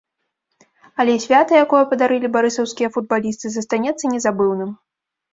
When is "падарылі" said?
1.91-2.31